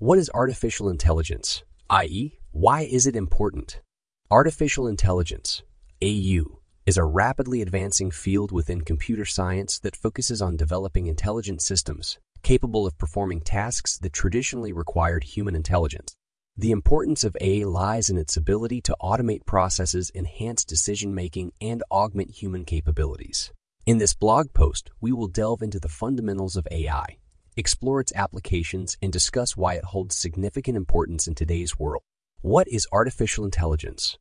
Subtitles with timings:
[0.00, 3.82] What is artificial intelligence, i.e., why is it important?
[4.30, 5.62] Artificial intelligence,
[6.00, 6.40] AI,
[6.86, 12.86] is a rapidly advancing field within computer science that focuses on developing intelligent systems capable
[12.86, 16.16] of performing tasks that traditionally required human intelligence.
[16.56, 21.82] The importance of AI lies in its ability to automate processes, enhance decision making, and
[21.90, 23.52] augment human capabilities.
[23.84, 27.18] In this blog post, we will delve into the fundamentals of AI,
[27.56, 32.02] explore its applications, and discuss why it holds significant importance in today's world.
[32.42, 34.16] What is artificial intelligence?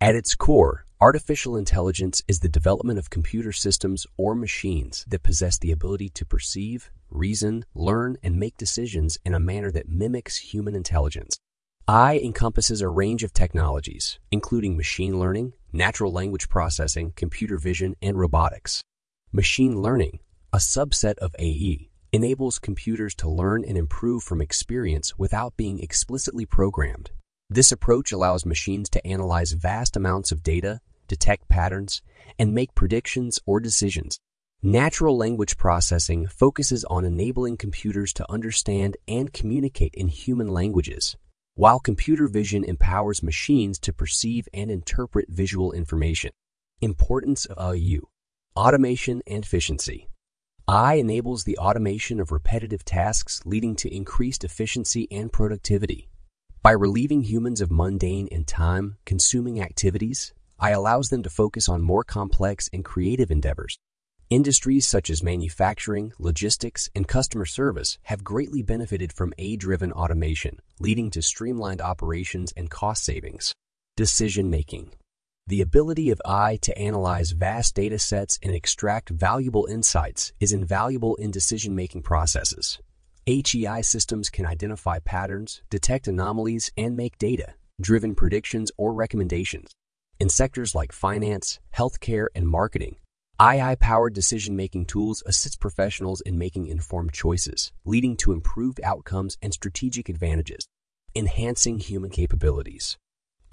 [0.00, 5.58] At its core, artificial intelligence is the development of computer systems or machines that possess
[5.58, 10.74] the ability to perceive, reason, learn, and make decisions in a manner that mimics human
[10.74, 11.38] intelligence.
[11.88, 18.18] AI encompasses a range of technologies, including machine learning, natural language processing, computer vision, and
[18.18, 18.82] robotics.
[19.32, 20.18] Machine learning,
[20.52, 26.44] a subset of AI, enables computers to learn and improve from experience without being explicitly
[26.44, 27.10] programmed.
[27.48, 32.02] This approach allows machines to analyze vast amounts of data, detect patterns,
[32.38, 34.18] and make predictions or decisions.
[34.62, 41.16] Natural language processing focuses on enabling computers to understand and communicate in human languages,
[41.54, 46.30] while computer vision empowers machines to perceive and interpret visual information.
[46.82, 48.00] Importance of AI
[48.54, 50.08] Automation and efficiency.
[50.68, 56.08] AI enables the automation of repetitive tasks, leading to increased efficiency and productivity.
[56.62, 61.82] By relieving humans of mundane and time consuming activities, AI allows them to focus on
[61.82, 63.76] more complex and creative endeavors.
[64.30, 70.60] Industries such as manufacturing, logistics, and customer service have greatly benefited from AI driven automation,
[70.78, 73.52] leading to streamlined operations and cost savings.
[73.96, 74.92] Decision making.
[75.48, 81.16] The ability of AI to analyze vast data sets and extract valuable insights is invaluable
[81.16, 82.78] in decision making processes.
[83.26, 89.72] AI systems can identify patterns, detect anomalies, and make data driven predictions or recommendations.
[90.20, 92.96] In sectors like finance, healthcare, and marketing,
[93.40, 99.36] AI powered decision making tools assist professionals in making informed choices, leading to improved outcomes
[99.42, 100.68] and strategic advantages.
[101.16, 102.96] Enhancing human capabilities.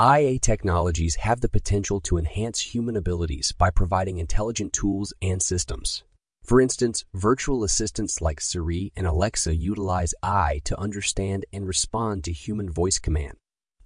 [0.02, 6.04] AI technologies have the potential to enhance human abilities by providing intelligent tools and systems.
[6.42, 12.32] For instance, virtual assistants like Siri and Alexa utilize AI to understand and respond to
[12.32, 13.34] human voice command.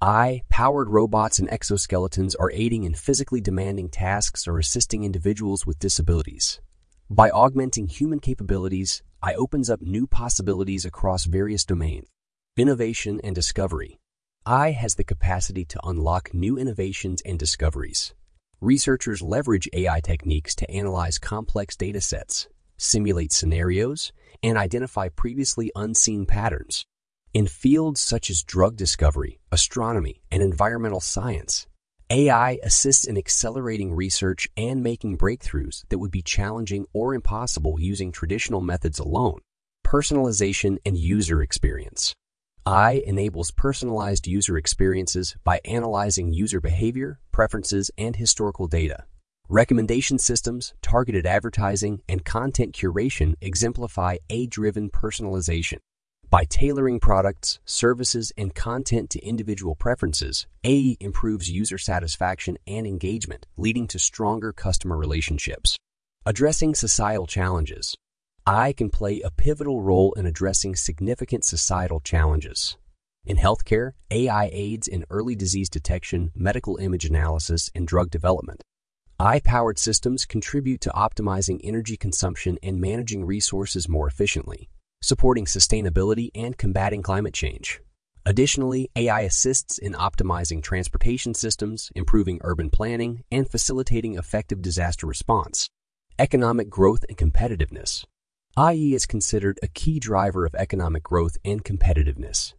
[0.04, 5.80] AI powered robots and exoskeletons are aiding in physically demanding tasks or assisting individuals with
[5.80, 6.62] disabilities.
[7.10, 12.08] By augmenting human capabilities, AI opens up new possibilities across various domains.
[12.56, 13.98] Innovation and discovery.
[14.46, 18.14] AI has the capacity to unlock new innovations and discoveries.
[18.60, 24.12] Researchers leverage AI techniques to analyze complex data sets, simulate scenarios,
[24.42, 26.86] and identify previously unseen patterns.
[27.34, 31.66] In fields such as drug discovery, astronomy, and environmental science,
[32.10, 38.12] AI assists in accelerating research and making breakthroughs that would be challenging or impossible using
[38.12, 39.40] traditional methods alone.
[39.88, 42.14] Personalization and user experience.
[42.66, 49.04] AI enables personalized user experiences by analyzing user behavior, preferences, and historical data.
[49.50, 55.80] Recommendation systems, targeted advertising, and content curation exemplify AI driven personalization.
[56.30, 63.46] By tailoring products, services, and content to individual preferences, AI improves user satisfaction and engagement,
[63.58, 65.76] leading to stronger customer relationships.
[66.26, 67.98] Addressing societal challenges.
[68.46, 72.76] AI can play a pivotal role in addressing significant societal challenges.
[73.26, 78.62] In healthcare, AI aids in early disease detection, medical image analysis, and drug development.
[79.18, 84.68] AI powered systems contribute to optimizing energy consumption and managing resources more efficiently,
[85.02, 87.80] supporting sustainability and combating climate change.
[88.26, 95.70] Additionally, AI assists in optimizing transportation systems, improving urban planning, and facilitating effective disaster response.
[96.20, 98.04] Economic growth and competitiveness.
[98.56, 102.54] AI is considered a key driver of economic growth and competitiveness.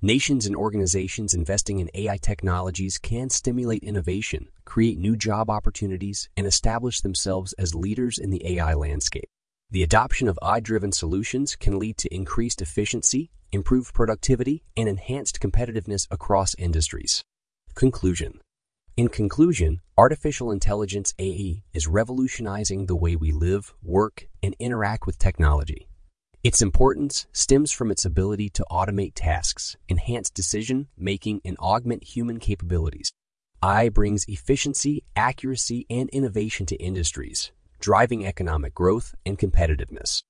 [0.00, 6.46] Nations and organizations investing in AI technologies can stimulate innovation, create new job opportunities, and
[6.46, 9.28] establish themselves as leaders in the AI landscape.
[9.68, 15.40] The adoption of AI driven solutions can lead to increased efficiency, improved productivity, and enhanced
[15.40, 17.24] competitiveness across industries.
[17.74, 18.40] Conclusion
[18.96, 25.18] in conclusion, artificial intelligence AI is revolutionizing the way we live, work, and interact with
[25.18, 25.88] technology.
[26.44, 32.38] Its importance stems from its ability to automate tasks, enhance decision making, and augment human
[32.38, 33.12] capabilities.
[33.62, 40.22] AI brings efficiency, accuracy, and innovation to industries, driving economic growth and competitiveness.